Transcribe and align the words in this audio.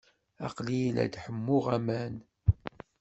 Aqli-iyi 0.47 0.89
la 0.95 1.05
d-ḥemmuɣ 1.05 1.65
aman. 1.75 2.15